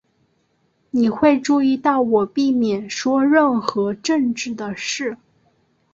[0.89, 5.15] 你会注意到我避免说任何政治的事。